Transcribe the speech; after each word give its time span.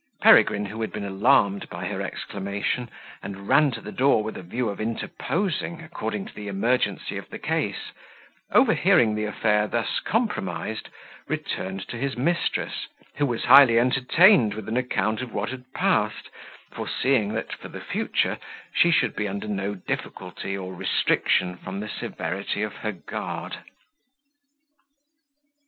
Peregrine, 0.23 0.65
who 0.65 0.81
had 0.81 0.91
been 0.91 1.05
alarmed 1.05 1.69
by 1.69 1.85
her 1.85 2.01
exclamation, 2.01 2.89
and 3.21 3.47
ran 3.47 3.69
to 3.69 3.81
the 3.81 3.91
door 3.91 4.23
with 4.23 4.35
a 4.35 4.41
view 4.41 4.67
of 4.67 4.81
interposing 4.81 5.79
according 5.83 6.25
to 6.25 6.33
the 6.33 6.47
emergency 6.47 7.17
of 7.17 7.29
the 7.29 7.37
case, 7.37 7.91
overhearing 8.51 9.13
the 9.13 9.25
affair 9.25 9.67
thus 9.67 9.99
compromised, 9.99 10.89
returned 11.27 11.87
to 11.87 11.97
his 11.97 12.17
mistress, 12.17 12.87
who 13.17 13.27
was 13.27 13.43
highly 13.43 13.77
entertained 13.77 14.55
with 14.55 14.67
an 14.67 14.75
account 14.75 15.21
of 15.21 15.35
what 15.35 15.49
had 15.49 15.71
passed, 15.71 16.31
foreseeing 16.71 17.33
that 17.33 17.53
for 17.53 17.67
the 17.67 17.79
future 17.79 18.39
she 18.73 18.89
should 18.89 19.15
be 19.15 19.27
under 19.27 19.47
no 19.47 19.75
difficulty 19.75 20.57
or 20.57 20.73
restriction 20.73 21.57
from 21.57 21.79
the 21.79 21.87
severity 21.87 22.63
of 22.63 22.77
her 22.77 22.91
guard. 22.93 23.57